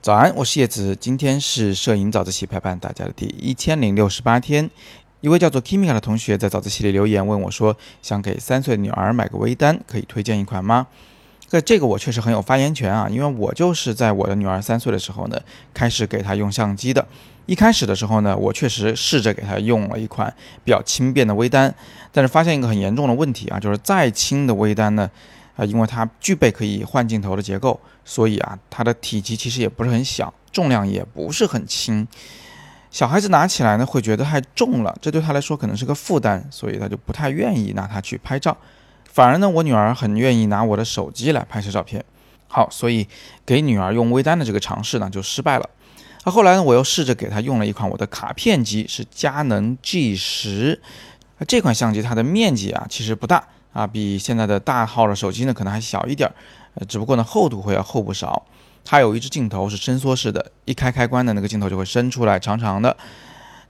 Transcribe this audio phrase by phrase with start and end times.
[0.00, 4.70] 早安，我是叶子，今天是摄影早自习陪伴大家的第一千零六十八天。
[5.20, 10.86] 一位叫做 Kimika 的同学在早自习里留言问我说：“想给三岁女儿买个微单，可以推荐一款吗？”
[11.50, 15.40] 这这个我确实很有发言权啊，因为我就是在我的女儿三岁的时候呢，
[15.74, 17.04] 开始给她用相机的。
[17.46, 21.74] 一开始的时候呢，我确实试着给她用了一款比较轻便的微单，
[22.12, 25.10] 但是发现一个很严重的问题啊，就是再轻的微单呢。
[25.58, 32.06] 啊，因为它具备可以换镜头的结构，所以啊，它的体积其实也不是很小，重量也不是很轻。
[32.90, 38.56] 小孩子拿起来呢，会觉得太重了，这对他来说可能是个负担，所以他就不太愿意拿它去拍照。
[39.04, 42.02] 反而呢，我女儿很愿意拿我的手机来拍摄照片。
[42.46, 43.06] 好，所以
[43.44, 45.68] 给女儿用微单的这个尝试呢，就失败了。
[46.24, 50.80] 那后来呢，我又试着给她用了一款我的卡片机，是佳能 G 十。
[51.38, 53.46] 那这款相机它的面积啊，其实不大。
[53.72, 56.34] 啊，比现在的大号的手机呢，可能还小一点儿，
[56.74, 58.44] 呃，只不过呢，厚度会要厚不少。
[58.84, 62.96] 它有一只镜头是伸缩式的，一开开关的那个镜头就会伸出来，长长的。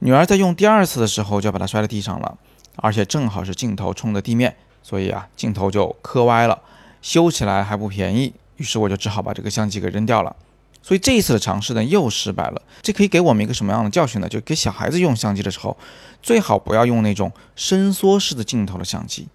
[0.00, 2.36] 女儿在用第二次的时候，就把它摔在地上了，
[2.76, 6.60] 而且正好是镜头冲着地面，所以啊，镜头就磕歪了，
[7.00, 10.36] 修起来还不便宜，于是我就只好把这个相机给扔掉了。
[10.82, 12.60] 所以这一次的尝试呢，又失败了。
[12.82, 14.28] 这可以给我们一个什么样的教训呢？
[14.28, 15.76] 就给小孩子用相机的时候，
[16.22, 19.26] 最好不要用那种伸缩式的镜头的相机。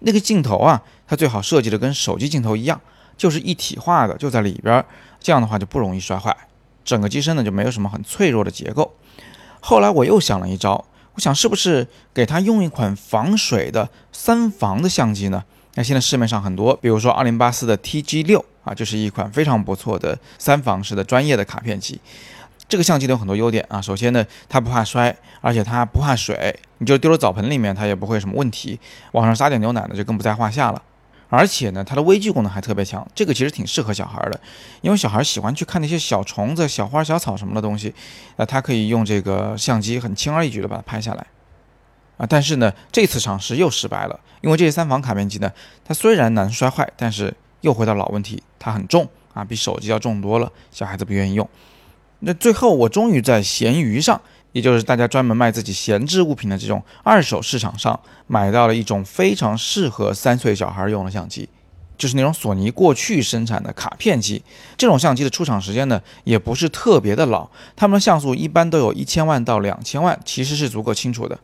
[0.00, 2.80] 那个镜头啊，它最好设计的跟手机镜头一样，
[3.16, 4.84] 就是一体化的，就在里边儿，
[5.20, 6.36] 这样的话就不容易摔坏。
[6.84, 8.94] 整个机身呢就没有什么很脆弱的结构。
[9.60, 10.84] 后来我又想了一招，
[11.14, 15.44] 我想是不是给他用一款防水的三防的相机呢？
[15.74, 22.00] 那现在市面上很多，比如说二零八四的 TG 六啊，就是一款非常不错的三防式的专业的卡片机。
[22.70, 28.78] 这个相机有很多优点啊，首先呢，它不怕摔，而且它不怕水，你就丢到澡盆里面，它也不会什么问题。
[29.10, 30.80] 往上撒点牛奶呢，就更不在话下了。
[31.28, 34.40] 而且呢，它的微距功能还特别强，这个其实挺适合小孩的，
[34.82, 37.92] 因为小孩喜欢去看那些小虫子、小花、小草什么的东西，
[38.36, 41.26] 那它可以用这个相机很轻而易举的把它拍下来
[42.18, 42.26] 啊。
[42.28, 45.50] 但是呢，这次尝试又失败了，因为这些三防卡片机呢，
[45.84, 51.48] 它虽然难摔坏，但是又回到老问题，它很重啊，比手机要重多了，小孩子不愿意用。
[52.20, 54.20] 那最后，我终于在闲鱼上，
[54.52, 61.48] 也就是大家专门卖自己闲置物品的这种二手市场上，买到了一种非常适合三岁小孩用的相机，
[61.96, 64.42] 就是那种索尼过去生产的卡片机。
[64.76, 71.38] 这种相机的出厂时间呢，也不是特别的老，它们的像素一般都有一千万到两千万，其实是足够清楚的。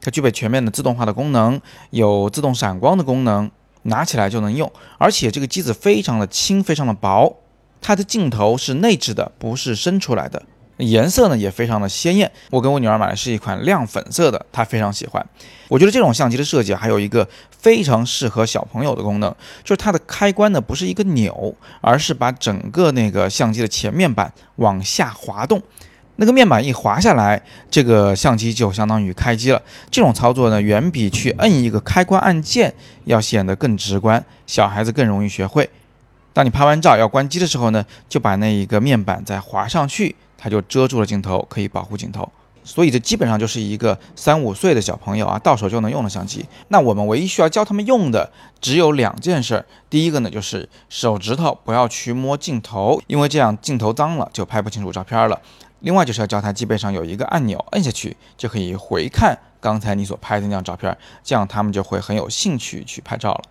[0.00, 3.50] 它具备全面的自动化的功能，有自动闪光的功能，
[3.84, 7.34] 拿起来就能用，而且这个机子非常的轻，非常的薄。
[7.80, 10.42] 它的镜头是内置的，不是伸出来的。
[10.78, 12.30] 颜色呢也非常的鲜艳。
[12.50, 15.26] 我给我女儿买的是一款亮粉色的，她非常喜欢。
[15.66, 19.28] 我觉得这种相机的设计还有一个非常适合小朋友的功能，
[19.64, 25.60] 就是它的开关呢不是一个钮，而是把整个那个相机的前面板往下滑动。
[26.20, 27.40] 那个面板一滑下来，
[27.70, 29.62] 这个相机就相当于开机了。
[29.90, 32.74] 这种操作呢，远比去摁一个开关按键
[33.04, 35.68] 要显得更直观，小孩子更容易学会。
[36.32, 42.30] 当你拍完照要关机的时候呢，就把那一个面板再滑上去，它就遮住了镜头，可以保护镜头。
[42.62, 46.44] 所以这基本上就是一个三五岁的小朋友啊，到手就能用的相机。
[46.68, 48.30] 那我们唯一需要教他们用的
[48.60, 49.64] 只有两件事。
[49.88, 55.40] 第一个呢，就是手指头不要去摸镜头，因为这样镜头脏了就拍不清楚照片了。
[55.80, 60.94] 另外就是要教他机背上有一个按钮，摁下去就可以回看刚才你所拍的那张照片，
[61.24, 63.42] 这样他们就会很有兴趣去拍照了。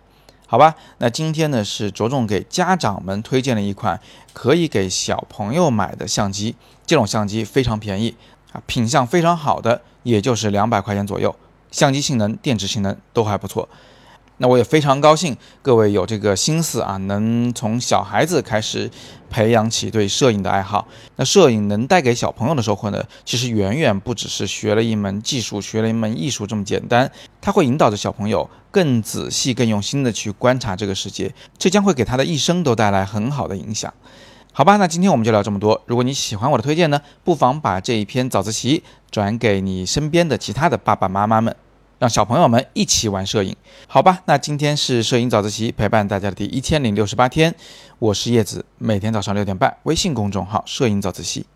[0.50, 4.00] 好吧，那今天呢是着重给家长们推荐了一款
[4.32, 8.16] 可以给小朋友买的相机，这种相机非常便宜
[8.52, 11.36] 啊，品相非常好的，也就是两百块钱左右，
[11.70, 13.68] 相机性能、电池性能都还不错。
[14.40, 18.88] 那我也非常高兴，各位有这个心思啊，能从小孩子开始
[19.28, 20.86] 培养起对摄影的爱好。
[21.16, 27.10] 那摄影能带给小朋友的收获呢，其实远远不只是学了一门技术、学了一门艺术这么简单。
[27.40, 28.48] 它会引导着小朋友
[28.78, 33.92] 更仔细、更用心的去观察这个世界，这将会给他的一生都带来很好的影响。
[34.52, 35.82] 好吧，那今天我们就聊这么多。
[35.86, 41.56] 如果你喜欢我的推荐呢，不妨把这一篇早自习转给你身边的其他的爸爸妈妈们。
[41.98, 43.56] 让小朋友们一起玩摄影，
[43.88, 44.22] 好吧？
[44.26, 47.52] 那今天是摄影早自习陪伴大家的第一千零六十八天，
[47.98, 51.46] 我是叶子，每天早上六点半，微信公众号“摄影早自习”，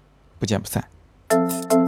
[0.41, 1.82] 不见不散。